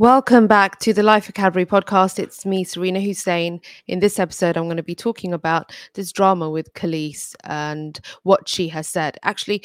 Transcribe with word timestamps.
Welcome 0.00 0.46
back 0.46 0.78
to 0.78 0.92
the 0.92 1.02
Life 1.02 1.28
of 1.28 1.34
Cadbury 1.34 1.66
podcast. 1.66 2.20
It's 2.20 2.46
me, 2.46 2.62
Serena 2.62 3.00
Hussein. 3.00 3.60
In 3.88 3.98
this 3.98 4.20
episode, 4.20 4.56
I'm 4.56 4.66
going 4.66 4.76
to 4.76 4.82
be 4.84 4.94
talking 4.94 5.32
about 5.32 5.72
this 5.94 6.12
drama 6.12 6.48
with 6.48 6.72
Kelis 6.74 7.34
and 7.42 7.98
what 8.22 8.48
she 8.48 8.68
has 8.68 8.86
said. 8.86 9.18
Actually, 9.24 9.64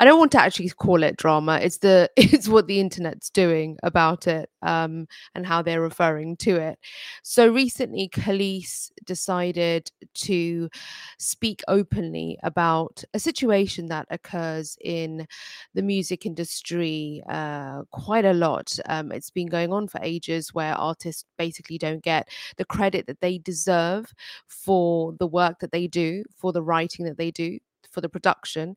I 0.00 0.04
don't 0.04 0.18
want 0.18 0.30
to 0.32 0.40
actually 0.40 0.68
call 0.70 1.02
it 1.02 1.16
drama. 1.16 1.58
It's 1.60 1.78
the 1.78 2.08
it's 2.16 2.48
what 2.48 2.66
the 2.68 2.78
internet's 2.78 3.30
doing 3.30 3.76
about 3.82 4.26
it 4.26 4.48
um, 4.62 5.08
and 5.34 5.44
how 5.46 5.62
they're 5.62 5.80
referring 5.80 6.36
to 6.38 6.56
it. 6.56 6.78
So 7.22 7.48
recently, 7.48 8.08
Kelis 8.08 8.90
decided 9.04 9.90
to 10.14 10.68
speak 11.18 11.62
openly 11.66 12.38
about 12.44 13.02
a 13.12 13.18
situation 13.18 13.86
that 13.86 14.06
occurs 14.10 14.76
in 14.80 15.26
the 15.74 15.82
music 15.82 16.26
industry 16.26 17.22
uh, 17.28 17.82
quite 17.90 18.24
a 18.24 18.32
lot. 18.32 18.78
Um, 18.86 19.10
it's 19.10 19.30
been 19.30 19.48
going 19.48 19.72
on 19.72 19.88
for 19.88 20.00
ages, 20.02 20.54
where 20.54 20.74
artists 20.74 21.24
basically 21.38 21.78
don't 21.78 22.02
get 22.02 22.28
the 22.56 22.64
credit 22.64 23.06
that 23.06 23.20
they 23.20 23.38
deserve 23.38 24.12
for 24.46 25.14
the 25.18 25.26
work 25.26 25.58
that 25.60 25.72
they 25.72 25.88
do, 25.88 26.22
for 26.36 26.52
the 26.52 26.62
writing 26.62 27.04
that 27.06 27.18
they 27.18 27.30
do 27.30 27.58
for 27.90 28.00
the 28.00 28.08
production. 28.08 28.76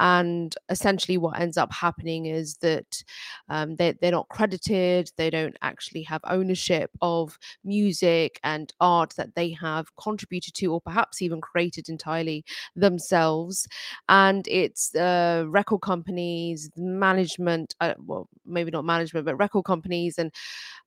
And 0.00 0.54
essentially, 0.68 1.18
what 1.18 1.40
ends 1.40 1.56
up 1.56 1.72
happening 1.72 2.26
is 2.26 2.56
that 2.56 3.02
um, 3.48 3.76
they, 3.76 3.92
they're 4.00 4.12
not 4.12 4.28
credited, 4.28 5.10
they 5.16 5.30
don't 5.30 5.56
actually 5.62 6.02
have 6.02 6.20
ownership 6.24 6.90
of 7.02 7.38
music 7.64 8.40
and 8.44 8.72
art 8.80 9.14
that 9.16 9.34
they 9.34 9.50
have 9.52 9.94
contributed 9.96 10.54
to, 10.54 10.72
or 10.72 10.80
perhaps 10.80 11.22
even 11.22 11.40
created 11.40 11.88
entirely 11.88 12.44
themselves. 12.76 13.66
And 14.08 14.46
it's 14.48 14.94
uh, 14.94 15.44
record 15.48 15.80
companies, 15.80 16.70
management, 16.76 17.74
uh, 17.80 17.94
well, 17.98 18.28
maybe 18.46 18.70
not 18.70 18.84
management, 18.84 19.26
but 19.26 19.36
record 19.36 19.64
companies 19.64 20.18
and 20.18 20.32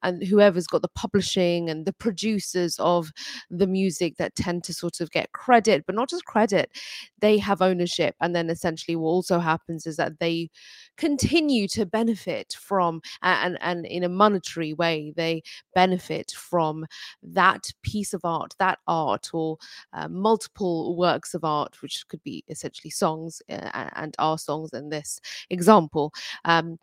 and 0.03 0.23
whoever's 0.23 0.67
got 0.67 0.81
the 0.81 0.87
publishing 0.89 1.69
and 1.69 1.85
the 1.85 1.93
producers 1.93 2.75
of 2.79 3.11
the 3.49 3.67
music 3.67 4.17
that 4.17 4.35
tend 4.35 4.63
to 4.63 4.73
sort 4.73 4.99
of 4.99 5.11
get 5.11 5.31
credit, 5.31 5.85
but 5.85 5.95
not 5.95 6.09
just 6.09 6.25
credit, 6.25 6.71
they 7.19 7.37
have 7.37 7.61
ownership. 7.61 8.15
And 8.19 8.35
then 8.35 8.49
essentially 8.49 8.95
also 9.03 9.39
happens 9.39 9.85
is 9.85 9.97
that 9.97 10.19
they 10.19 10.49
continue 10.97 11.67
to 11.67 11.85
benefit 11.85 12.55
from 12.59 13.01
and 13.21 13.57
and 13.61 13.85
in 13.85 14.03
a 14.03 14.09
monetary 14.09 14.73
way 14.73 15.13
they 15.15 15.41
benefit 15.73 16.31
from 16.31 16.85
that 17.23 17.63
piece 17.83 18.13
of 18.13 18.21
art 18.23 18.53
that 18.59 18.79
art 18.87 19.29
or 19.33 19.57
uh, 19.93 20.07
multiple 20.07 20.95
works 20.95 21.33
of 21.33 21.43
art 21.43 21.81
which 21.81 22.03
could 22.07 22.21
be 22.23 22.43
essentially 22.49 22.89
songs 22.89 23.41
uh, 23.49 23.89
and 23.95 24.15
our 24.19 24.37
songs 24.37 24.71
in 24.73 24.89
this 24.89 25.19
example. 25.49 26.13
Um, 26.45 26.77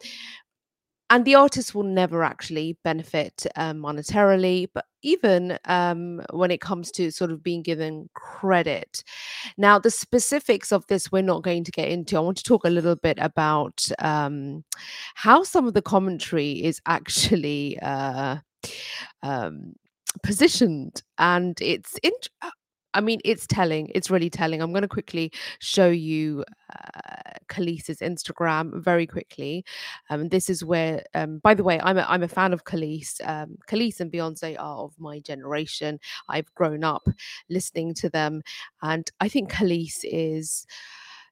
and 1.11 1.25
the 1.25 1.35
artist 1.35 1.75
will 1.75 1.85
never 1.85 2.23
actually 2.23 2.77
benefit 2.85 3.47
um, 3.57 3.79
monetarily 3.79 4.69
but 4.75 4.85
even 5.03 5.59
um, 5.67 6.21
when 6.33 6.51
it 6.51 6.61
comes 6.61 6.91
to 6.91 7.11
sort 7.11 7.31
of 7.31 7.43
being 7.43 7.63
given 7.63 8.09
credit. 8.15 9.05
Now 9.57 9.79
the 9.79 9.91
specifics 9.91 10.73
of 10.73 10.87
this 10.89 11.13
we're 11.13 11.23
not 11.23 11.43
going 11.43 11.65
to 11.65 11.71
get 11.71 11.89
into. 11.89 12.17
I 12.17 12.21
want 12.21 12.37
to 12.39 12.43
talk 12.43 12.65
a 12.65 12.71
little 12.71 12.97
bit 12.97 13.19
about 13.21 13.87
um, 14.01 14.65
how 15.15 15.45
some 15.45 15.69
of 15.69 15.75
the 15.75 15.83
commentary 15.83 16.65
is 16.65 16.81
actually 16.87 17.79
uh, 17.81 18.37
um, 19.23 19.75
positioned. 20.23 21.03
And 21.19 21.59
it's 21.61 21.97
in, 22.03 22.13
I 22.99 23.01
mean, 23.01 23.21
it's 23.25 23.47
telling. 23.47 23.93
It's 23.95 24.11
really 24.11 24.29
telling. 24.29 24.61
I'm 24.61 24.73
going 24.73 24.83
to 24.83 24.89
quickly 24.89 25.31
show 25.61 25.89
you 25.89 26.45
uh, 26.75 27.31
Kelis's 27.49 28.01
Instagram 28.01 28.83
very 28.83 29.07
quickly. 29.07 29.65
Um, 30.11 30.29
this 30.31 30.51
is 30.51 30.65
where, 30.65 31.05
um, 31.15 31.39
by 31.39 31.55
the 31.55 31.63
way, 31.63 31.79
I'm 31.81 31.97
a, 31.97 32.05
I'm 32.09 32.25
a 32.25 32.29
fan 32.29 32.53
of 32.53 32.65
Kelis. 32.65 33.21
Um, 33.25 33.57
Kelis 33.69 34.01
and 34.01 34.11
Beyonce 34.11 34.57
are 34.59 34.79
of 34.79 34.99
my 34.99 35.21
generation. 35.21 36.01
I've 36.29 36.53
grown 36.57 36.83
up 36.83 37.09
listening 37.49 37.95
to 37.95 38.09
them, 38.09 38.43
and 38.83 39.09
I 39.21 39.29
think 39.29 39.53
Kelis 39.53 40.01
is 40.03 40.67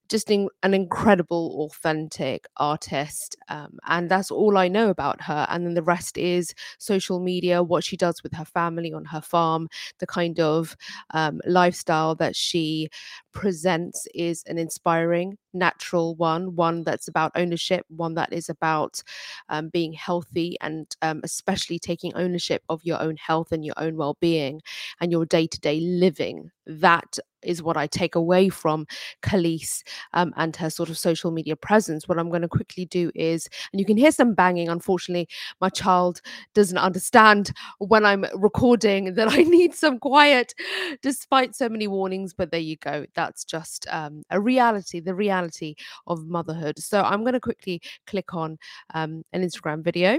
just 0.09 0.31
in, 0.31 0.49
an 0.62 0.75
incredible, 0.75 1.69
authentic 1.71 2.47
artist. 2.56 3.37
Um, 3.49 3.78
and 3.87 4.11
that's 4.11 4.31
all 4.31 4.56
I 4.59 4.69
know 4.69 4.91
about 4.91 5.21
her. 5.22 5.47
And 5.50 5.67
then 5.67 5.75
the 5.75 5.83
rest 5.83 6.19
is 6.19 6.55
social 6.78 7.21
media, 7.21 7.62
what 7.62 7.84
she 7.84 7.97
does 7.97 8.22
with 8.22 8.33
her 8.34 8.45
family 8.45 8.93
on 8.93 9.05
her 9.06 9.21
farm, 9.21 9.69
the 9.99 10.06
kind 10.06 10.41
of 10.41 10.77
um, 11.11 11.41
lifestyle 11.47 12.15
that 12.16 12.37
she 12.37 12.89
presents 13.37 14.09
is 14.15 14.43
an 14.47 14.57
inspiring, 14.57 15.37
natural 15.53 16.15
one, 16.15 16.57
one 16.57 16.83
that's 16.85 17.07
about 17.07 17.33
ownership, 17.35 17.85
one 17.89 18.15
that 18.15 18.33
is 18.33 18.49
about 18.49 19.03
um, 19.51 19.69
being 19.69 19.93
healthy 19.93 20.57
and 20.63 20.87
um, 21.03 21.21
especially 21.23 21.79
taking 21.79 22.15
ownership 22.15 22.63
of 22.71 22.83
your 22.83 22.99
own 22.99 23.17
health 23.19 23.53
and 23.53 23.63
your 23.63 23.75
own 23.77 23.95
well 23.97 24.17
being 24.21 24.63
and 25.03 25.13
your 25.13 25.27
day 25.27 25.47
to 25.47 25.61
day 25.61 25.81
living. 25.81 26.51
That 26.67 27.19
is 27.43 27.63
what 27.63 27.77
I 27.77 27.87
take 27.87 28.15
away 28.15 28.49
from 28.49 28.87
Kelis 29.23 29.83
um, 30.13 30.33
and 30.37 30.55
her 30.57 30.71
sort 30.71 30.91
of 30.91 30.99
social 30.99 31.31
media 31.31 31.57
presence. 31.57 32.09
What 32.09 32.19
I'm 32.19 32.29
going 32.31 32.43
to 32.43 32.49
quickly 32.49 32.87
do 32.87 33.11
is, 33.15 33.49
and 33.73 33.79
you 33.81 33.87
can 33.87 33.97
hear 33.97 34.13
some 34.13 34.35
banging. 34.35 34.69
Unfortunately, 34.69 35.29
my 35.61 35.69
child 35.69 36.21
doesn't 36.55 36.79
understand 36.79 37.53
when 37.79 38.05
I'm 38.05 38.25
recording 38.35 39.15
that 39.15 39.29
I 39.31 39.37
need 39.43 39.75
some 39.75 39.99
quiet, 39.99 40.55
despite 41.03 41.55
so 41.55 41.69
many 41.69 41.87
warnings. 41.87 42.35
But 42.35 42.51
there 42.51 42.61
you 42.61 42.77
go. 42.77 43.07
That's 43.15 43.26
just 43.45 43.87
um, 43.91 44.23
a 44.31 44.41
reality, 44.41 45.01
the 45.01 45.15
reality 45.15 45.75
of 46.07 46.27
motherhood. 46.27 46.79
So 46.79 47.03
I'm 47.03 47.23
going 47.23 47.35
to 47.35 47.41
quickly 47.41 47.81
click 48.07 48.35
on 48.35 48.59
um, 48.95 49.23
an 49.33 49.43
Instagram 49.43 49.83
video. 49.83 50.19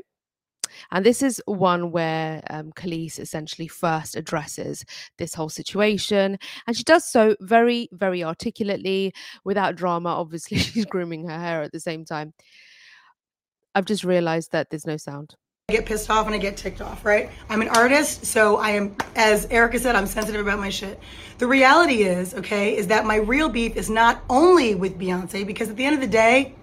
And 0.91 1.05
this 1.05 1.21
is 1.21 1.41
one 1.45 1.91
where 1.91 2.41
um, 2.49 2.71
Kelis 2.73 3.19
essentially 3.19 3.67
first 3.67 4.15
addresses 4.15 4.83
this 5.17 5.33
whole 5.33 5.49
situation. 5.49 6.37
And 6.65 6.75
she 6.75 6.83
does 6.83 7.09
so 7.09 7.35
very, 7.41 7.89
very 7.93 8.23
articulately 8.23 9.13
without 9.43 9.75
drama. 9.75 10.09
Obviously, 10.09 10.57
she's 10.57 10.85
grooming 10.93 11.27
her 11.27 11.39
hair 11.39 11.61
at 11.63 11.71
the 11.71 11.79
same 11.79 12.05
time. 12.05 12.33
I've 13.75 13.85
just 13.85 14.03
realized 14.03 14.51
that 14.51 14.69
there's 14.69 14.87
no 14.87 14.97
sound. 14.97 15.35
I 15.69 15.73
get 15.73 15.85
pissed 15.85 16.09
off 16.09 16.27
and 16.27 16.33
I 16.33 16.37
get 16.37 16.55
ticked 16.55 16.79
off, 16.79 17.03
right? 17.03 17.29
I'm 17.49 17.61
an 17.61 17.67
artist, 17.67 18.25
so 18.25 18.55
I 18.55 18.69
am, 18.69 18.95
as 19.17 19.47
Erykah 19.47 19.81
said, 19.81 19.97
I'm 19.97 20.07
sensitive 20.07 20.39
about 20.39 20.59
my 20.59 20.69
shit. 20.69 20.97
The 21.39 21.47
reality 21.47 22.03
is, 22.03 22.33
okay, 22.35 22.77
is 22.77 22.87
that 22.87 23.05
my 23.05 23.17
real 23.17 23.49
beef 23.49 23.75
is 23.75 23.89
not 23.89 24.21
only 24.29 24.75
with 24.75 24.97
Beyonce, 24.97 25.45
because 25.45 25.69
at 25.69 25.75
the 25.75 25.83
end 25.83 25.93
of 25.93 25.99
the 25.99 26.07
day, 26.07 26.55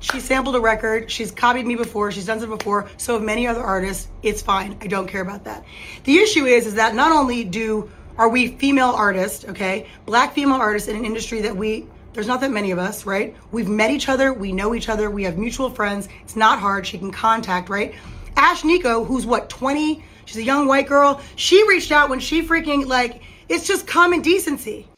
she 0.00 0.20
sampled 0.20 0.54
a 0.54 0.60
record. 0.60 1.10
She's 1.10 1.30
copied 1.30 1.64
me 1.64 1.76
before. 1.76 2.12
She's 2.12 2.26
done 2.26 2.42
it 2.42 2.46
before. 2.46 2.90
So 2.98 3.14
have 3.14 3.22
many 3.22 3.46
other 3.46 3.62
artists. 3.62 4.08
It's 4.22 4.42
fine. 4.42 4.76
I 4.82 4.86
don't 4.86 5.08
care 5.08 5.22
about 5.22 5.44
that. 5.44 5.64
The 6.04 6.18
issue 6.18 6.44
is, 6.44 6.66
is 6.66 6.74
that 6.74 6.94
not 6.94 7.10
only 7.10 7.44
do 7.44 7.90
are 8.18 8.28
we 8.28 8.48
female 8.48 8.90
artists, 8.90 9.46
okay, 9.46 9.86
black 10.04 10.34
female 10.34 10.58
artists 10.58 10.88
in 10.88 10.96
an 10.96 11.06
industry 11.06 11.40
that 11.40 11.56
we 11.56 11.86
there's 12.12 12.26
not 12.26 12.42
that 12.42 12.50
many 12.50 12.70
of 12.70 12.78
us, 12.78 13.06
right? 13.06 13.34
We've 13.50 13.70
met 13.70 13.90
each 13.90 14.10
other. 14.10 14.34
We 14.34 14.52
know 14.52 14.74
each 14.74 14.90
other. 14.90 15.08
We 15.08 15.22
have 15.22 15.38
mutual 15.38 15.70
friends. 15.70 16.10
It's 16.22 16.36
not 16.36 16.58
hard. 16.58 16.86
She 16.86 16.98
can 16.98 17.10
contact, 17.10 17.70
right? 17.70 17.94
Ashnikko, 18.36 19.06
who's 19.06 19.26
what 19.26 19.48
20? 19.48 20.02
She's 20.24 20.36
a 20.36 20.42
young 20.42 20.66
white 20.66 20.86
girl. 20.86 21.20
She 21.36 21.66
reached 21.68 21.92
out 21.92 22.08
when 22.08 22.20
she 22.20 22.42
freaking 22.46 22.86
like. 22.86 23.22
It's 23.48 23.66
just 23.66 23.86
common 23.86 24.22
decency. 24.22 24.88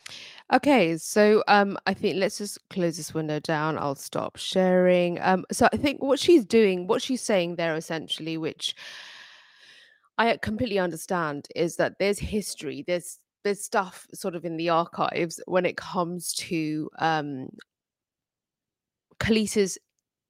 Okay, 0.53 0.99
so 0.99 1.43
um, 1.49 1.79
I 1.87 1.95
think 1.95 2.17
let's 2.17 2.39
just 2.39 2.59
close 2.69 2.97
this 2.97 3.15
window 3.15 3.41
down. 3.41 3.79
I'll 3.79 3.95
stop 3.95 4.37
sharing. 4.37 5.19
Um, 5.21 5.45
so 5.51 5.69
I 5.73 5.77
think 5.77 6.03
what 6.03 6.21
she's 6.21 6.45
doing, 6.45 6.87
what 6.87 7.03
she's 7.03 7.23
saying 7.23 7.57
there 7.57 7.75
essentially, 7.75 8.37
which 8.37 8.77
I 10.19 10.37
completely 10.37 10.79
understand, 10.79 11.49
is 11.57 11.77
that 11.77 11.95
there's 11.99 12.19
history, 12.19 12.85
there's 12.87 13.19
there's 13.43 13.65
stuff 13.65 14.07
sort 14.15 14.35
of 14.35 14.45
in 14.45 14.57
the 14.57 14.71
archives 14.71 15.41
when 15.47 15.67
it 15.67 15.77
comes 15.77 16.35
to 16.35 16.91
um 16.99 17.49
Kelis's 19.19 19.79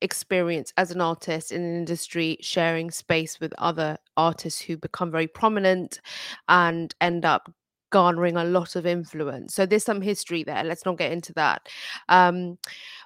experience 0.04 0.72
as 0.76 0.91
an 0.91 1.00
artist 1.00 1.50
in 1.50 1.62
an 1.62 1.76
industry, 1.76 2.37
sharing 2.41 2.91
space 2.91 3.41
with 3.41 3.53
other 3.59 3.98
artists 4.16 4.60
who 4.60 4.77
become 4.77 5.10
very 5.10 5.27
prominent 5.27 6.01
and 6.48 6.95
end 7.01 7.24
up 7.24 7.53
garnering 7.91 8.36
a 8.36 8.45
lot 8.45 8.77
of 8.77 8.86
influence. 8.86 9.54
So 9.54 9.66
there's 9.66 9.84
some 9.84 10.03
history 10.03 10.42
there. 10.42 10.65
Let's 10.65 10.84
not 10.84 10.98
get 10.98 11.12
into 11.12 11.33
that. 11.34 11.68
Um, 12.09 12.59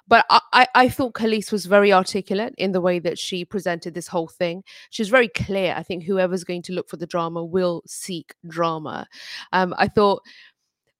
but 0.07 0.25
I, 0.29 0.65
I 0.73 0.89
thought 0.89 1.13
Kelis 1.13 1.51
was 1.51 1.67
very 1.67 1.93
articulate 1.93 2.55
in 2.57 2.71
the 2.71 2.81
way 2.81 2.97
that 2.97 3.19
she 3.19 3.45
presented 3.45 3.93
this 3.93 4.07
whole 4.07 4.27
thing. 4.27 4.63
She 4.89 5.03
was 5.03 5.09
very 5.09 5.27
clear. 5.27 5.75
I 5.77 5.83
think 5.83 6.03
whoever's 6.03 6.43
going 6.43 6.63
to 6.63 6.73
look 6.73 6.89
for 6.89 6.97
the 6.97 7.05
drama 7.05 7.45
will 7.45 7.83
seek 7.85 8.33
drama. 8.47 9.07
Um, 9.53 9.75
I 9.77 9.87
thought, 9.87 10.23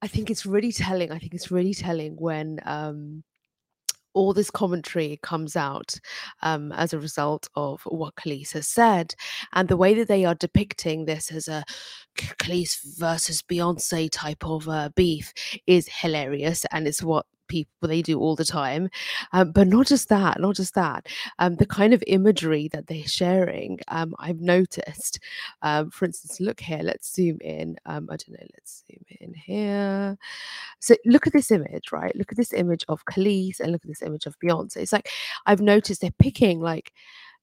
I 0.04 0.07
think 0.07 0.30
it's 0.30 0.45
really 0.45 0.72
telling. 0.72 1.12
I 1.12 1.18
think 1.18 1.34
it's 1.34 1.50
really 1.50 1.74
telling 1.74 2.16
when 2.18 2.60
um, 2.66 3.24
all 4.14 4.34
this 4.34 4.52
commentary 4.52 5.20
comes 5.22 5.56
out 5.56 5.96
um, 6.42 6.72
as 6.72 6.94
a 6.94 7.00
result 7.00 7.48
of 7.56 7.82
what 7.86 8.16
Kelis 8.16 8.54
has 8.54 8.68
said. 8.68 9.16
And 9.54 9.68
the 9.68 9.78
way 9.78 9.94
that 9.94 10.08
they 10.08 10.26
are 10.26 10.36
depicting 10.36 11.06
this 11.06 11.32
as 11.32 11.48
a 11.48 11.64
Kelis 12.18 12.80
versus 12.98 13.42
Beyonce 13.42 14.10
type 14.12 14.46
of 14.46 14.68
uh, 14.68 14.90
beef 14.96 15.34
is 15.68 15.88
hilarious. 15.88 16.66
And 16.72 16.88
it's 16.88 17.04
what 17.04 17.26
people 17.50 17.90
they 17.90 18.01
do 18.01 18.19
all 18.19 18.36
the 18.36 18.46
time. 18.46 18.90
Um, 19.34 19.51
but 19.51 19.68
not 19.68 19.88
just 19.88 20.07
that, 20.10 20.40
not 20.40 20.56
just 20.56 20.75
that. 20.75 21.07
Um, 21.40 21.56
the 21.56 21.66
kind 21.66 21.94
of 21.94 22.04
imagery 22.07 22.69
that 22.69 22.88
they're 22.88 23.07
sharing, 23.07 23.80
um, 23.90 24.16
I've 24.19 24.40
noticed. 24.40 25.19
Um, 25.62 25.92
for 25.92 26.06
instance, 26.06 26.40
look 26.40 26.62
here. 26.62 26.80
Let's 26.81 27.13
zoom 27.13 27.40
in. 27.42 27.75
Um, 27.86 28.07
I 28.10 28.16
don't 28.16 28.31
know. 28.31 28.48
Let's 28.54 28.84
zoom 28.88 29.04
in 29.19 29.34
here. 29.34 30.18
So 30.80 30.96
look 31.06 31.28
at 31.28 31.34
this 31.34 31.51
image, 31.51 31.92
right? 31.92 32.16
Look 32.16 32.31
at 32.31 32.38
this 32.38 32.54
image 32.54 32.86
of 32.88 33.04
Kelis 33.06 33.60
and 33.60 33.72
look 33.72 33.84
at 33.84 33.90
this 33.90 34.02
image 34.02 34.25
of 34.25 34.40
Beyonce. 34.40 34.78
It's 34.78 34.94
like 34.94 35.10
I've 35.45 35.62
noticed 35.62 36.02
they're 36.02 36.12
picking 36.19 36.62
like 36.62 36.94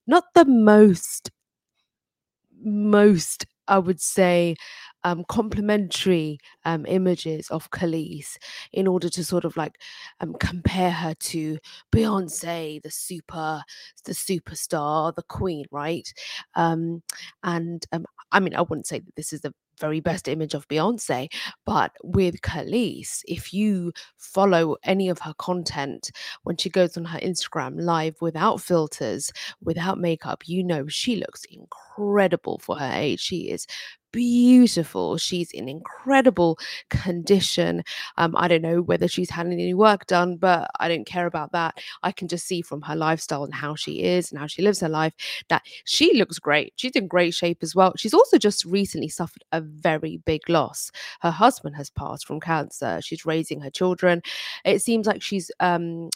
not 0.07 0.23
the 0.33 0.45
most 0.45 1.31
most 2.63 3.45
I 3.67 3.79
would 3.79 4.01
say 4.01 4.55
um, 5.03 5.23
complementary 5.29 6.39
um, 6.65 6.85
images 6.87 7.49
of 7.49 7.69
Kelis 7.71 8.37
in 8.73 8.87
order 8.87 9.09
to 9.09 9.23
sort 9.23 9.45
of 9.45 9.55
like 9.57 9.75
um, 10.19 10.35
compare 10.39 10.91
her 10.91 11.13
to 11.15 11.57
Beyonce, 11.93 12.81
the 12.81 12.91
super, 12.91 13.61
the 14.05 14.13
superstar, 14.13 15.13
the 15.15 15.23
queen, 15.29 15.65
right? 15.71 16.07
Um, 16.55 17.03
and 17.43 17.85
um, 17.91 18.05
I 18.31 18.39
mean, 18.39 18.55
I 18.55 18.61
wouldn't 18.61 18.87
say 18.87 18.99
that 18.99 19.15
this 19.15 19.33
is 19.33 19.41
the 19.41 19.53
very 19.79 19.99
best 19.99 20.27
image 20.27 20.53
of 20.53 20.67
Beyonce. 20.67 21.29
But 21.65 21.91
with 22.03 22.41
Kelis, 22.41 23.21
if 23.27 23.53
you 23.53 23.93
follow 24.17 24.77
any 24.83 25.09
of 25.09 25.19
her 25.19 25.33
content 25.37 26.11
when 26.43 26.57
she 26.57 26.69
goes 26.69 26.97
on 26.97 27.05
her 27.05 27.19
Instagram 27.19 27.81
live 27.81 28.15
without 28.21 28.61
filters, 28.61 29.31
without 29.63 29.99
makeup, 29.99 30.47
you 30.47 30.63
know 30.63 30.87
she 30.87 31.15
looks 31.15 31.43
incredible 31.45 32.59
for 32.59 32.77
her 32.77 32.91
age. 32.93 33.19
She 33.19 33.49
is 33.49 33.67
beautiful. 34.11 35.17
She's 35.17 35.51
in 35.51 35.67
incredible 35.69 36.57
condition. 36.89 37.83
Um, 38.17 38.35
I 38.37 38.47
don't 38.47 38.61
know 38.61 38.81
whether 38.81 39.07
she's 39.07 39.29
had 39.29 39.47
any 39.47 39.73
work 39.73 40.05
done, 40.07 40.37
but 40.37 40.69
I 40.79 40.87
don't 40.87 41.05
care 41.05 41.25
about 41.25 41.51
that. 41.51 41.77
I 42.03 42.11
can 42.11 42.27
just 42.27 42.47
see 42.47 42.61
from 42.61 42.81
her 42.83 42.95
lifestyle 42.95 43.43
and 43.43 43.53
how 43.53 43.75
she 43.75 44.03
is 44.03 44.31
and 44.31 44.39
how 44.39 44.47
she 44.47 44.61
lives 44.61 44.79
her 44.79 44.89
life 44.89 45.13
that 45.49 45.63
she 45.85 46.13
looks 46.13 46.39
great. 46.39 46.73
She's 46.75 46.91
in 46.95 47.07
great 47.07 47.33
shape 47.33 47.59
as 47.61 47.75
well. 47.75 47.93
She's 47.97 48.13
also 48.13 48.37
just 48.37 48.65
recently 48.65 49.09
suffered 49.09 49.43
a 49.51 49.61
very 49.61 50.17
big 50.25 50.49
loss. 50.49 50.91
Her 51.21 51.31
husband 51.31 51.75
has 51.75 51.89
passed 51.89 52.25
from 52.25 52.39
cancer. 52.39 52.99
She's 53.01 53.25
raising 53.25 53.61
her 53.61 53.69
children. 53.69 54.21
It 54.65 54.81
seems 54.81 55.07
like 55.07 55.21
she's 55.21 55.51
um 55.59 56.09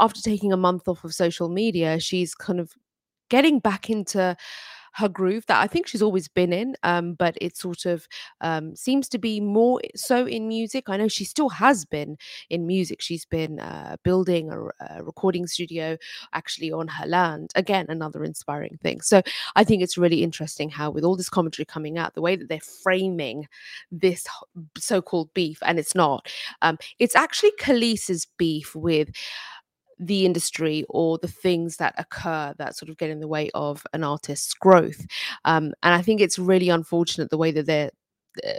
after 0.00 0.20
taking 0.20 0.52
a 0.52 0.56
month 0.56 0.88
off 0.88 1.04
of 1.04 1.14
social 1.14 1.48
media, 1.48 2.00
she's 2.00 2.34
kind 2.34 2.58
of 2.58 2.72
getting 3.28 3.58
back 3.58 3.90
into 3.90 4.36
her 4.94 5.08
groove 5.08 5.44
that 5.46 5.60
I 5.60 5.66
think 5.66 5.86
she's 5.86 6.02
always 6.02 6.28
been 6.28 6.52
in, 6.52 6.76
um, 6.84 7.14
but 7.14 7.36
it 7.40 7.56
sort 7.56 7.84
of 7.84 8.06
um, 8.40 8.76
seems 8.76 9.08
to 9.10 9.18
be 9.18 9.40
more 9.40 9.80
so 9.96 10.26
in 10.26 10.46
music. 10.46 10.88
I 10.88 10.96
know 10.96 11.08
she 11.08 11.24
still 11.24 11.48
has 11.48 11.84
been 11.84 12.16
in 12.48 12.66
music. 12.66 13.02
She's 13.02 13.24
been 13.24 13.58
uh, 13.58 13.96
building 14.04 14.50
a, 14.50 14.66
a, 14.94 15.02
recording 15.02 15.46
studio 15.46 15.96
actually 16.32 16.70
on 16.70 16.86
her 16.88 17.06
land. 17.06 17.50
Again, 17.56 17.86
another 17.88 18.22
inspiring 18.22 18.78
thing. 18.82 19.00
So 19.00 19.22
I 19.56 19.64
think 19.64 19.82
it's 19.82 19.98
really 19.98 20.22
interesting 20.22 20.70
how, 20.70 20.90
with 20.90 21.04
all 21.04 21.16
this 21.16 21.28
commentary 21.28 21.66
coming 21.66 21.98
out, 21.98 22.14
the 22.14 22.22
way 22.22 22.36
that 22.36 22.48
they're 22.48 22.60
framing 22.60 23.48
this 23.90 24.26
so-called 24.78 25.34
beef, 25.34 25.58
and 25.62 25.78
it's 25.78 25.94
not. 25.94 26.30
Um, 26.62 26.78
it's 27.00 27.16
actually 27.16 27.52
Kelis's 27.58 28.26
beef 28.38 28.76
with 28.76 29.10
the 29.98 30.26
industry 30.26 30.84
or 30.88 31.18
the 31.18 31.28
things 31.28 31.76
that 31.76 31.94
occur 31.98 32.54
that 32.58 32.76
sort 32.76 32.88
of 32.88 32.96
get 32.96 33.10
in 33.10 33.20
the 33.20 33.28
way 33.28 33.50
of 33.54 33.86
an 33.92 34.04
artist's 34.04 34.54
growth. 34.54 35.06
Um, 35.44 35.72
and 35.82 35.94
I 35.94 36.02
think 36.02 36.20
it's 36.20 36.38
really 36.38 36.68
unfortunate 36.68 37.30
the 37.30 37.38
way 37.38 37.50
that 37.52 37.66
they're 37.66 37.90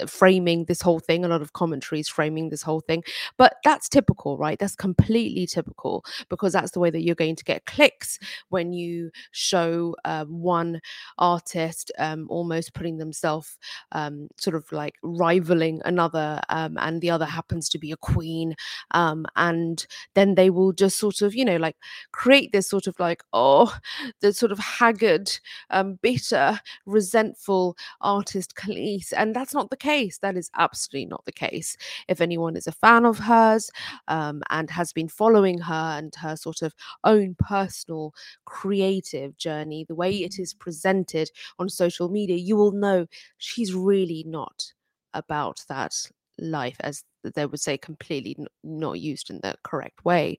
framing 0.07 0.65
this 0.65 0.81
whole 0.81 0.99
thing 0.99 1.25
a 1.25 1.27
lot 1.27 1.41
of 1.41 1.53
commentaries 1.53 2.07
framing 2.07 2.49
this 2.49 2.61
whole 2.61 2.81
thing 2.81 3.03
but 3.37 3.55
that's 3.63 3.89
typical 3.89 4.37
right? 4.37 4.59
That's 4.59 4.75
completely 4.75 5.47
typical 5.47 6.05
because 6.29 6.53
that's 6.53 6.71
the 6.71 6.79
way 6.79 6.89
that 6.89 7.01
you're 7.01 7.15
going 7.15 7.35
to 7.35 7.43
get 7.43 7.65
clicks 7.65 8.19
when 8.49 8.73
you 8.73 9.11
show 9.31 9.95
uh, 10.05 10.25
one 10.25 10.81
artist 11.17 11.91
um, 11.97 12.27
almost 12.29 12.73
putting 12.73 12.97
themselves 12.97 13.57
um, 13.91 14.27
sort 14.37 14.55
of 14.55 14.71
like 14.71 14.95
rivaling 15.03 15.81
another 15.85 16.39
um, 16.49 16.77
and 16.79 17.01
the 17.01 17.09
other 17.09 17.25
happens 17.25 17.69
to 17.69 17.79
be 17.79 17.91
a 17.91 17.97
queen 17.97 18.55
um, 18.91 19.25
and 19.35 19.87
then 20.13 20.35
they 20.35 20.49
will 20.49 20.71
just 20.73 20.97
sort 20.97 21.21
of 21.21 21.35
you 21.35 21.45
know 21.45 21.57
like 21.57 21.75
create 22.11 22.51
this 22.51 22.69
sort 22.69 22.87
of 22.87 22.99
like 22.99 23.23
oh 23.33 23.75
the 24.21 24.33
sort 24.33 24.51
of 24.51 24.59
haggard 24.59 25.29
um, 25.69 25.97
bitter 26.01 26.59
resentful 26.85 27.75
artist 28.01 28.55
Kelis 28.55 29.13
and 29.15 29.35
that's 29.35 29.53
not 29.53 29.64
not 29.65 29.69
the 29.71 29.77
case. 29.77 30.19
That 30.19 30.37
is 30.37 30.49
absolutely 30.57 31.07
not 31.07 31.25
the 31.25 31.31
case. 31.31 31.75
If 32.07 32.21
anyone 32.21 32.55
is 32.55 32.67
a 32.67 32.71
fan 32.71 33.05
of 33.05 33.19
hers 33.19 33.69
um, 34.07 34.41
and 34.49 34.69
has 34.69 34.93
been 34.93 35.07
following 35.07 35.59
her 35.59 35.97
and 35.97 36.13
her 36.15 36.35
sort 36.35 36.61
of 36.61 36.73
own 37.03 37.35
personal 37.39 38.13
creative 38.45 39.37
journey, 39.37 39.85
the 39.87 39.95
way 39.95 40.11
it 40.11 40.39
is 40.39 40.53
presented 40.53 41.31
on 41.59 41.69
social 41.69 42.09
media, 42.09 42.37
you 42.37 42.55
will 42.55 42.71
know 42.71 43.07
she's 43.37 43.73
really 43.73 44.23
not 44.27 44.73
about 45.13 45.63
that 45.69 45.93
life 46.39 46.77
as 46.81 47.03
they 47.33 47.45
would 47.45 47.59
say 47.59 47.77
completely 47.77 48.35
n- 48.37 48.45
not 48.63 48.99
used 48.99 49.29
in 49.31 49.39
the 49.41 49.55
correct 49.63 50.05
way. 50.05 50.37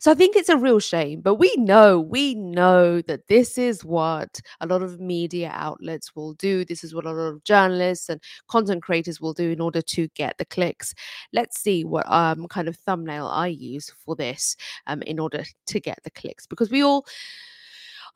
So 0.00 0.10
i 0.12 0.14
think 0.14 0.36
it's 0.36 0.48
a 0.48 0.56
real 0.56 0.78
shame 0.78 1.20
but 1.20 1.34
we 1.34 1.52
know 1.56 2.00
we 2.00 2.34
know 2.34 3.00
that 3.02 3.26
this 3.28 3.58
is 3.58 3.84
what 3.84 4.40
a 4.60 4.66
lot 4.66 4.82
of 4.82 5.00
media 5.00 5.50
outlets 5.54 6.14
will 6.14 6.34
do. 6.34 6.64
This 6.64 6.84
is 6.84 6.94
what 6.94 7.06
a 7.06 7.12
lot 7.12 7.28
of 7.28 7.42
journalists 7.44 8.08
and 8.08 8.20
content 8.48 8.82
creators 8.82 9.20
will 9.20 9.34
do 9.34 9.50
in 9.50 9.60
order 9.60 9.82
to 9.82 10.08
get 10.14 10.38
the 10.38 10.44
clicks. 10.44 10.94
Let's 11.32 11.60
see 11.60 11.84
what 11.84 12.10
um 12.10 12.46
kind 12.48 12.68
of 12.68 12.76
thumbnail 12.76 13.26
i 13.26 13.48
use 13.48 13.90
for 14.04 14.14
this 14.16 14.56
um 14.86 15.02
in 15.02 15.18
order 15.18 15.44
to 15.66 15.80
get 15.80 15.98
the 16.04 16.10
clicks 16.10 16.46
because 16.46 16.70
we 16.70 16.82
all 16.82 17.04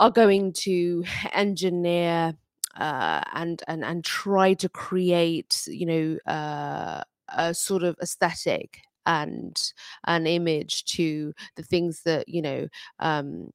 are 0.01 0.11
going 0.11 0.53
to 0.53 1.05
engineer 1.33 2.35
uh, 2.77 3.21
and 3.35 3.63
and 3.69 3.85
and 3.85 4.05
try 4.05 4.55
to 4.55 4.69
create 4.69 5.63
you 5.67 5.87
know 5.87 6.33
uh, 6.33 7.03
a 7.37 7.55
sort 7.55 7.83
of 7.83 7.97
aesthetic 8.03 8.81
and 9.07 9.73
an 10.07 10.27
image 10.27 10.85
to 10.85 11.35
the 11.57 11.63
things 11.63 12.03
that 12.05 12.29
you 12.29 12.41
know 12.43 12.69
um 13.01 13.51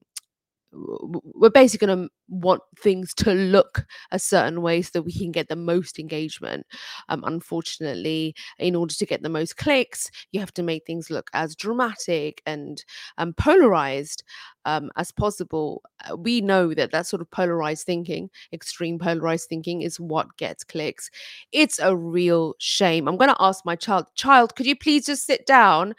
we're 0.73 1.49
basically 1.49 1.87
going 1.87 2.07
to 2.07 2.09
want 2.29 2.61
things 2.79 3.13
to 3.13 3.33
look 3.33 3.85
a 4.11 4.19
certain 4.19 4.61
way 4.61 4.81
so 4.81 4.89
that 4.93 5.03
we 5.03 5.13
can 5.13 5.31
get 5.31 5.47
the 5.47 5.55
most 5.55 5.97
engagement. 5.97 6.65
Um, 7.09 7.23
unfortunately, 7.25 8.35
in 8.59 8.75
order 8.75 8.93
to 8.93 9.05
get 9.05 9.23
the 9.23 9.29
most 9.29 9.57
clicks, 9.57 10.11
you 10.31 10.39
have 10.39 10.53
to 10.55 10.63
make 10.63 10.85
things 10.85 11.09
look 11.09 11.29
as 11.33 11.55
dramatic 11.55 12.41
and 12.45 12.83
um, 13.17 13.33
polarized 13.33 14.23
um, 14.65 14.91
as 14.97 15.11
possible. 15.11 15.81
Uh, 16.09 16.17
we 16.17 16.41
know 16.41 16.73
that 16.73 16.91
that 16.91 17.07
sort 17.07 17.21
of 17.21 17.31
polarized 17.31 17.85
thinking, 17.85 18.29
extreme 18.51 18.99
polarized 18.99 19.47
thinking, 19.47 19.81
is 19.81 19.99
what 19.99 20.35
gets 20.37 20.63
clicks. 20.63 21.09
It's 21.51 21.79
a 21.79 21.95
real 21.95 22.55
shame. 22.59 23.07
I'm 23.07 23.17
going 23.17 23.29
to 23.29 23.37
ask 23.41 23.65
my 23.65 23.75
child, 23.75 24.07
child, 24.15 24.55
could 24.55 24.65
you 24.65 24.75
please 24.75 25.05
just 25.05 25.25
sit 25.25 25.45
down? 25.45 25.95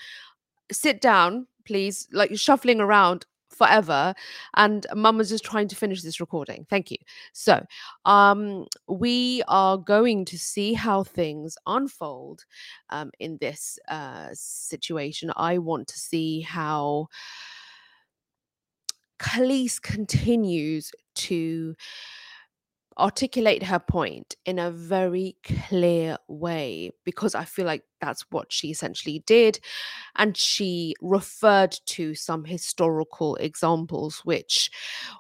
Sit 0.71 1.01
down, 1.01 1.47
please. 1.65 2.07
Like 2.13 2.29
you're 2.29 2.37
shuffling 2.37 2.81
around 2.81 3.25
forever 3.59 4.15
and 4.55 4.87
mum 4.95 5.19
was 5.19 5.29
just 5.29 5.45
trying 5.45 5.69
to 5.69 5.77
finish 5.77 6.03
this 6.03 6.21
recording. 6.21 6.67
Thank 6.71 6.91
you. 6.91 6.99
So 7.33 7.65
um 8.05 8.67
we 8.89 9.43
are 9.49 9.77
going 9.77 10.25
to 10.27 10.39
see 10.39 10.73
how 10.73 11.03
things 11.05 11.57
unfold 11.67 12.45
um 12.91 13.11
in 13.19 13.39
this 13.41 13.79
uh 13.89 14.29
situation. 14.33 15.33
I 15.37 15.59
want 15.59 15.89
to 15.89 15.99
see 15.99 16.41
how 16.43 17.09
Kelis 19.19 19.83
continues 19.83 20.93
to 21.17 21.75
articulate 22.99 23.63
her 23.63 23.79
point 23.79 24.35
in 24.45 24.59
a 24.59 24.71
very 24.71 25.37
clear 25.45 26.17
way 26.29 26.91
because 27.05 27.35
I 27.35 27.45
feel 27.45 27.65
like 27.67 27.83
that's 28.01 28.25
what 28.31 28.53
she 28.53 28.71
essentially 28.71 29.23
did. 29.27 29.61
And 30.17 30.37
she 30.37 30.95
referred 31.01 31.77
to 31.87 32.15
some 32.15 32.45
historical 32.45 33.37
examples, 33.37 34.21
which 34.25 34.71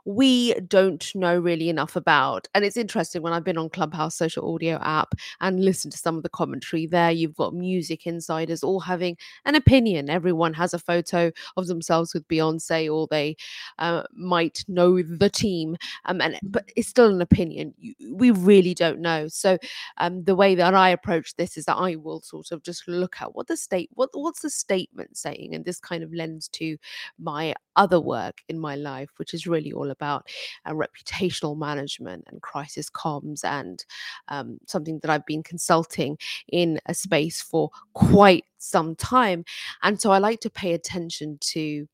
we 0.04 0.54
don't 0.54 1.14
know 1.14 1.38
really 1.38 1.68
enough 1.68 1.96
about. 1.96 2.48
And 2.54 2.64
it's 2.64 2.76
interesting 2.76 3.22
when 3.22 3.32
I've 3.32 3.44
been 3.44 3.58
on 3.58 3.70
Clubhouse 3.70 4.16
social 4.16 4.54
audio 4.54 4.78
app 4.82 5.14
and 5.40 5.64
listened 5.64 5.92
to 5.92 5.98
some 5.98 6.16
of 6.16 6.22
the 6.22 6.28
commentary 6.28 6.86
there, 6.86 7.10
you've 7.10 7.36
got 7.36 7.54
music 7.54 8.06
insiders 8.06 8.62
all 8.62 8.80
having 8.80 9.16
an 9.44 9.54
opinion. 9.54 10.10
Everyone 10.10 10.54
has 10.54 10.74
a 10.74 10.78
photo 10.78 11.30
of 11.56 11.66
themselves 11.66 12.14
with 12.14 12.26
Beyonce, 12.28 12.92
or 12.92 13.06
they 13.10 13.36
uh, 13.78 14.02
might 14.14 14.64
know 14.68 15.02
the 15.02 15.30
team. 15.30 15.76
Um, 16.06 16.20
and 16.20 16.38
but 16.42 16.70
it's 16.76 16.88
still 16.88 17.12
an 17.14 17.22
opinion. 17.22 17.74
We 18.10 18.30
really 18.30 18.74
don't 18.74 19.00
know. 19.00 19.28
So 19.28 19.58
um, 19.98 20.24
the 20.24 20.36
way 20.36 20.54
that 20.54 20.74
I 20.74 20.90
approach 20.90 21.36
this 21.36 21.56
is 21.56 21.64
that 21.66 21.76
I 21.76 21.96
will 21.96 22.22
sort 22.22 22.50
of 22.52 22.62
just 22.68 22.86
look 22.86 23.16
at 23.20 23.34
what 23.34 23.46
the 23.46 23.56
state 23.56 23.90
what 23.94 24.10
what's 24.12 24.42
the 24.42 24.50
statement 24.50 25.16
saying 25.16 25.54
and 25.54 25.64
this 25.64 25.80
kind 25.80 26.02
of 26.02 26.12
lends 26.12 26.48
to 26.48 26.76
my 27.18 27.54
other 27.76 28.00
work 28.00 28.42
in 28.48 28.58
my 28.58 28.74
life 28.76 29.10
which 29.16 29.32
is 29.32 29.46
really 29.46 29.72
all 29.72 29.90
about 29.90 30.26
uh, 30.66 30.72
reputational 30.72 31.56
management 31.56 32.24
and 32.28 32.42
crisis 32.42 32.90
comms 32.90 33.44
and 33.44 33.84
um, 34.28 34.58
something 34.66 34.98
that 35.00 35.10
i've 35.10 35.26
been 35.26 35.42
consulting 35.42 36.18
in 36.52 36.78
a 36.86 36.94
space 36.94 37.40
for 37.40 37.70
quite 37.94 38.44
some 38.58 38.94
time. 38.96 39.44
And 39.82 40.00
so 40.00 40.10
i 40.10 40.18
like 40.18 40.40
to 40.40 40.50
pay 40.50 40.74
attention 40.74 41.38
to 41.40 41.88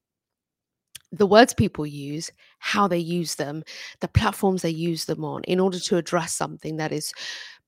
the 1.13 1.27
words 1.27 1.55
people 1.55 1.87
use, 1.87 2.31
how 2.59 2.89
they 2.89 2.99
use 2.99 3.37
them, 3.37 3.63
the 4.01 4.09
platforms 4.09 4.63
they 4.63 4.71
use 4.71 5.05
them 5.05 5.25
on 5.25 5.45
in 5.45 5.61
order 5.61 5.79
to 5.79 5.97
address 5.97 6.35
something 6.35 6.77
that 6.79 6.91
is 6.91 7.13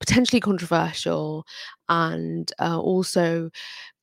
potentially 0.00 0.40
controversial 0.40 1.46
and 1.88 2.52
uh, 2.60 2.78
also 2.78 3.50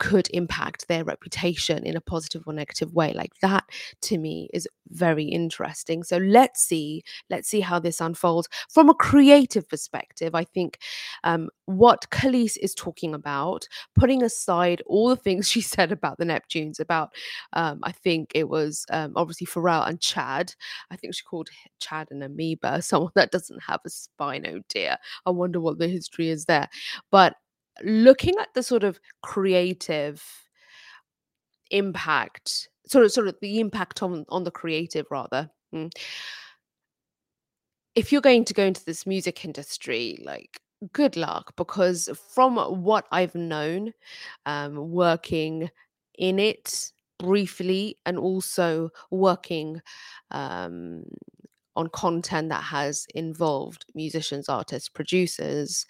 could 0.03 0.27
impact 0.33 0.89
their 0.89 1.05
reputation 1.05 1.85
in 1.85 1.95
a 1.95 2.01
positive 2.01 2.43
or 2.45 2.51
negative 2.51 2.93
way. 2.93 3.13
Like 3.13 3.31
that 3.41 3.63
to 4.01 4.17
me 4.17 4.49
is 4.53 4.67
very 4.89 5.23
interesting. 5.23 6.03
So 6.03 6.17
let's 6.17 6.61
see 6.61 7.03
let's 7.29 7.47
see 7.47 7.61
how 7.61 7.79
this 7.79 8.01
unfolds. 8.01 8.49
From 8.69 8.89
a 8.89 8.93
creative 8.93 9.67
perspective 9.69 10.35
i 10.35 10.43
think 10.43 10.79
um, 11.23 11.49
what 11.65 12.09
Kelis 12.09 12.57
is 12.61 12.75
talking 12.75 13.13
about 13.13 13.65
putting 13.95 14.21
aside 14.23 14.81
all 14.85 15.07
the 15.07 15.15
things 15.15 15.49
she 15.53 15.61
said 15.61 15.91
about 15.91 16.17
the 16.17 16.25
neptunes 16.25 16.79
about 16.79 17.09
um, 17.53 17.79
i 17.83 17.91
think 17.91 18.31
it 18.35 18.49
was 18.49 18.85
um, 18.91 19.13
obviously 19.15 19.47
pharrell 19.47 19.87
and 19.87 20.01
chad. 20.01 20.53
I 20.91 20.97
think 20.97 21.15
she 21.15 21.23
called 21.23 21.49
chad 21.79 22.09
an 22.11 22.23
amoeba 22.23 22.81
someone 22.89 23.13
that 23.15 23.31
doesn't 23.31 23.63
have 23.63 23.79
a 23.85 23.89
spine 23.89 24.45
oh 24.47 24.59
dear. 24.67 24.97
I 25.25 25.29
wonder 25.29 25.61
what 25.61 25.77
the 25.79 25.87
history 25.87 26.29
is 26.29 26.45
there. 26.45 26.67
But 27.09 27.35
looking 27.81 28.35
at 28.39 28.53
the 28.53 28.63
sort 28.63 28.83
of 28.83 28.99
creative 29.21 30.23
impact 31.71 32.69
sort 32.87 33.05
of 33.05 33.11
sort 33.11 33.27
of 33.27 33.35
the 33.41 33.59
impact 33.59 34.03
on 34.03 34.25
on 34.29 34.43
the 34.43 34.51
creative 34.51 35.05
rather 35.09 35.49
mm. 35.73 35.91
if 37.95 38.11
you're 38.11 38.21
going 38.21 38.45
to 38.45 38.53
go 38.53 38.63
into 38.63 38.83
this 38.85 39.07
music 39.07 39.43
industry 39.43 40.21
like 40.23 40.59
good 40.91 41.15
luck 41.15 41.53
because 41.55 42.09
from 42.33 42.57
what 42.83 43.05
i've 43.11 43.35
known 43.35 43.91
um, 44.45 44.91
working 44.91 45.69
in 46.19 46.37
it 46.37 46.91
briefly 47.19 47.97
and 48.05 48.17
also 48.17 48.89
working 49.09 49.81
um, 50.31 51.03
on 51.75 51.87
content 51.89 52.49
that 52.49 52.63
has 52.63 53.07
involved 53.15 53.85
musicians 53.95 54.49
artists 54.49 54.89
producers 54.89 55.85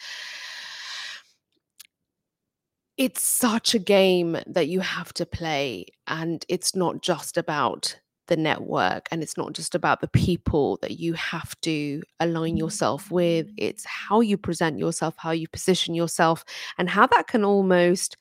it's 2.98 3.24
such 3.24 3.74
a 3.74 3.80
game 3.80 4.38
that 4.46 4.68
you 4.68 4.80
have 4.80 5.14
to 5.14 5.26
play 5.26 5.86
and 6.08 6.46
it's 6.48 6.76
not 6.76 7.02
just 7.02 7.38
about 7.38 7.98
the 8.28 8.38
network 8.38 9.08
and 9.12 9.22
it's 9.22 9.36
not 9.36 9.54
just 9.54 9.76
about 9.76 10.00
the 10.00 10.08
people 10.08 10.78
that 10.82 11.00
you 11.00 11.14
have 11.14 11.60
to 11.62 12.02
align 12.20 12.52
mm-hmm. 12.52 12.58
yourself 12.58 13.12
with. 13.12 13.50
It's 13.58 13.86
how 13.86 14.22
you 14.22 14.38
present 14.38 14.80
yourself 14.80 15.16
how 15.18 15.32
you 15.32 15.48
position 15.48 15.94
yourself 15.94 16.46
and 16.78 16.90
how 16.90 17.08
that 17.08 17.28
can 17.28 17.44
almost 17.44 18.16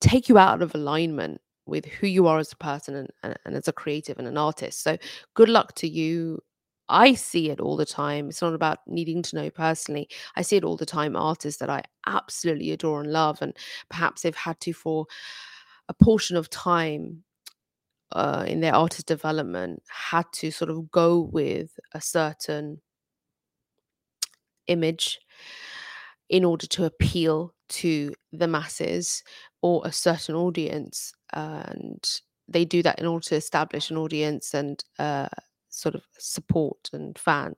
take 0.00 0.28
you 0.28 0.38
out 0.38 0.62
of 0.62 0.74
alignment 0.74 1.40
with 1.66 1.86
who 1.86 2.06
you 2.06 2.26
are 2.26 2.38
as 2.38 2.52
a 2.52 2.56
person 2.56 2.94
and, 2.94 3.10
and, 3.22 3.38
and 3.44 3.56
as 3.56 3.68
a 3.68 3.72
creative 3.72 4.18
and 4.18 4.28
an 4.28 4.38
artist. 4.38 4.82
So 4.82 4.98
good 5.34 5.48
luck 5.48 5.74
to 5.76 5.88
you 5.88 6.40
I 6.88 7.14
see 7.14 7.50
it 7.50 7.60
all 7.60 7.76
the 7.76 7.86
time. 7.86 8.28
It's 8.28 8.42
not 8.42 8.54
about 8.54 8.78
needing 8.86 9.22
to 9.22 9.36
know 9.36 9.50
personally. 9.50 10.08
I 10.36 10.42
see 10.42 10.56
it 10.56 10.64
all 10.64 10.76
the 10.76 10.86
time. 10.86 11.16
Artists 11.16 11.58
that 11.60 11.70
I 11.70 11.82
absolutely 12.06 12.70
adore 12.72 13.00
and 13.00 13.12
love, 13.12 13.40
and 13.42 13.56
perhaps 13.88 14.22
they've 14.22 14.34
had 14.34 14.60
to 14.60 14.72
for 14.72 15.06
a 15.88 15.94
portion 15.94 16.36
of 16.36 16.50
time 16.50 17.24
uh, 18.12 18.44
in 18.46 18.60
their 18.60 18.74
artist 18.74 19.06
development 19.06 19.82
had 19.88 20.26
to 20.34 20.50
sort 20.50 20.70
of 20.70 20.90
go 20.90 21.20
with 21.20 21.78
a 21.92 22.00
certain 22.00 22.80
image 24.66 25.18
in 26.28 26.44
order 26.44 26.66
to 26.66 26.84
appeal 26.84 27.54
to 27.68 28.12
the 28.32 28.48
masses 28.48 29.22
or 29.62 29.82
a 29.84 29.92
certain 29.92 30.34
audience 30.34 31.12
and 31.32 32.20
they 32.48 32.64
do 32.64 32.82
that 32.82 32.98
in 32.98 33.06
order 33.06 33.24
to 33.24 33.34
establish 33.36 33.90
an 33.90 33.96
audience 33.96 34.52
and 34.54 34.84
uh, 34.98 35.28
sort 35.74 35.94
of 35.94 36.02
support 36.18 36.90
and 36.92 37.18
fans 37.18 37.56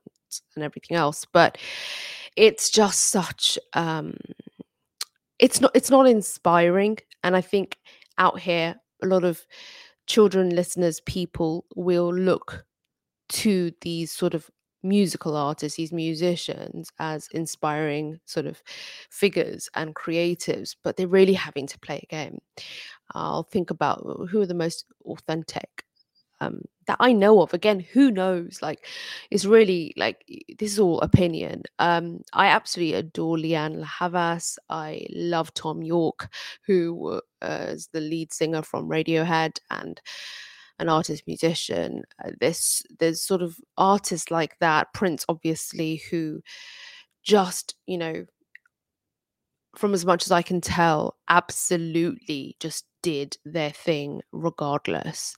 and 0.55 0.63
everything 0.63 0.97
else 0.97 1.25
but 1.31 1.57
it's 2.35 2.69
just 2.69 3.05
such 3.05 3.57
um 3.73 4.15
it's 5.39 5.61
not 5.61 5.71
it's 5.73 5.89
not 5.89 6.07
inspiring 6.07 6.97
and 7.23 7.35
i 7.35 7.41
think 7.41 7.77
out 8.17 8.39
here 8.39 8.75
a 9.03 9.07
lot 9.07 9.23
of 9.23 9.45
children 10.07 10.49
listeners 10.49 10.99
people 11.01 11.65
will 11.75 12.13
look 12.13 12.65
to 13.29 13.71
these 13.81 14.11
sort 14.11 14.33
of 14.33 14.49
musical 14.83 15.35
artists 15.35 15.77
these 15.77 15.91
musicians 15.91 16.91
as 16.99 17.27
inspiring 17.31 18.19
sort 18.25 18.45
of 18.45 18.61
figures 19.09 19.69
and 19.75 19.95
creatives 19.95 20.75
but 20.83 20.95
they're 20.95 21.07
really 21.07 21.33
having 21.33 21.67
to 21.67 21.79
play 21.79 21.99
a 22.03 22.05
game. 22.07 22.37
I'll 23.13 23.43
think 23.43 23.69
about 23.69 24.05
who 24.29 24.41
are 24.41 24.45
the 24.45 24.53
most 24.53 24.85
authentic 25.05 25.83
um, 26.39 26.61
that 26.87 26.97
I 26.99 27.13
know 27.13 27.41
of. 27.41 27.53
Again, 27.53 27.79
who 27.79 28.11
knows? 28.11 28.59
Like, 28.61 28.87
it's 29.31 29.45
really 29.45 29.93
like 29.97 30.23
this 30.59 30.71
is 30.73 30.79
all 30.79 30.99
opinion. 31.01 31.63
Um, 31.79 32.21
I 32.33 32.47
absolutely 32.47 32.95
adore 32.95 33.37
Lianne 33.37 33.77
La 33.77 33.85
Havas. 33.85 34.57
I 34.69 35.05
love 35.11 35.53
Thom 35.53 35.83
Yorke, 35.83 36.29
who 36.65 37.21
uh, 37.41 37.65
is 37.69 37.89
the 37.91 38.01
lead 38.01 38.33
singer 38.33 38.61
from 38.61 38.89
Radiohead 38.89 39.59
and 39.69 39.99
an 40.79 40.89
artist 40.89 41.23
musician. 41.27 42.03
Uh, 42.23 42.31
this 42.39 42.83
there's 42.99 43.21
sort 43.21 43.41
of 43.41 43.57
artists 43.77 44.31
like 44.31 44.57
that. 44.59 44.93
Prince, 44.93 45.25
obviously, 45.29 46.01
who 46.09 46.41
just 47.23 47.75
you 47.87 47.97
know 47.97 48.25
from 49.75 49.93
as 49.93 50.05
much 50.05 50.25
as 50.25 50.31
I 50.31 50.41
can 50.41 50.59
tell, 50.59 51.17
absolutely 51.29 52.55
just 52.59 52.85
did 53.03 53.37
their 53.45 53.69
thing 53.69 54.21
regardless 54.31 55.35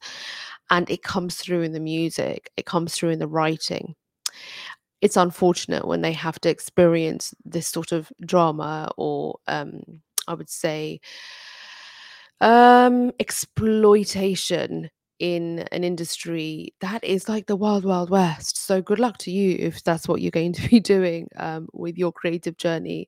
and 0.69 0.89
it 0.89 1.03
comes 1.03 1.35
through 1.35 1.61
in 1.61 1.73
the 1.73 1.79
music 1.79 2.51
it 2.57 2.65
comes 2.65 2.93
through 2.95 3.09
in 3.09 3.19
the 3.19 3.27
writing. 3.27 3.95
It's 5.01 5.17
unfortunate 5.17 5.88
when 5.88 6.01
they 6.01 6.11
have 6.13 6.39
to 6.41 6.49
experience 6.49 7.33
this 7.45 7.67
sort 7.67 7.91
of 7.91 8.11
drama 8.25 8.89
or 8.97 9.39
um, 9.47 9.81
i 10.27 10.33
would 10.33 10.49
say 10.49 10.99
um, 12.41 13.11
exploitation 13.19 14.89
in 15.19 15.59
an 15.71 15.83
industry 15.83 16.73
that 16.81 17.03
is 17.03 17.27
like 17.27 17.45
the 17.47 17.55
wild 17.55 17.85
wild 17.85 18.09
west 18.09 18.57
so 18.57 18.81
good 18.81 18.99
luck 18.99 19.17
to 19.17 19.31
you 19.31 19.55
if 19.59 19.83
that's 19.83 20.07
what 20.07 20.21
you're 20.21 20.31
going 20.31 20.53
to 20.59 20.67
be 20.69 20.79
doing 20.79 21.27
um, 21.38 21.67
with 21.73 21.97
your 21.97 22.11
creative 22.11 22.57
journey 22.57 23.07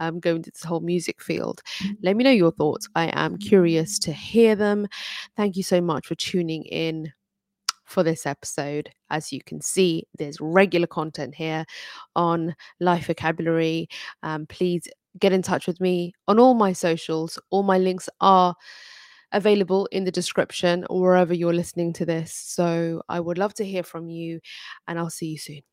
um, 0.00 0.18
going 0.18 0.42
to 0.42 0.50
this 0.50 0.64
whole 0.64 0.80
music 0.80 1.20
field 1.20 1.60
let 2.02 2.16
me 2.16 2.24
know 2.24 2.30
your 2.30 2.52
thoughts 2.52 2.88
i 2.94 3.10
am 3.18 3.36
curious 3.36 3.98
to 3.98 4.12
hear 4.12 4.54
them 4.56 4.86
thank 5.36 5.56
you 5.56 5.62
so 5.62 5.80
much 5.80 6.06
for 6.06 6.14
tuning 6.14 6.64
in 6.64 7.12
for 7.90 8.02
this 8.04 8.24
episode. 8.24 8.88
As 9.10 9.32
you 9.32 9.40
can 9.44 9.60
see, 9.60 10.04
there's 10.16 10.40
regular 10.40 10.86
content 10.86 11.34
here 11.34 11.64
on 12.14 12.54
Life 12.78 13.08
Vocabulary. 13.08 13.88
Um, 14.22 14.46
please 14.46 14.86
get 15.18 15.32
in 15.32 15.42
touch 15.42 15.66
with 15.66 15.80
me 15.80 16.14
on 16.28 16.38
all 16.38 16.54
my 16.54 16.72
socials. 16.72 17.38
All 17.50 17.64
my 17.64 17.78
links 17.78 18.08
are 18.20 18.54
available 19.32 19.86
in 19.92 20.04
the 20.04 20.10
description 20.12 20.86
or 20.90 21.00
wherever 21.00 21.34
you're 21.34 21.52
listening 21.54 21.92
to 21.94 22.06
this. 22.06 22.32
So 22.34 23.02
I 23.08 23.20
would 23.20 23.38
love 23.38 23.54
to 23.54 23.64
hear 23.64 23.82
from 23.82 24.08
you, 24.10 24.40
and 24.88 24.98
I'll 24.98 25.10
see 25.10 25.26
you 25.28 25.38
soon. 25.38 25.69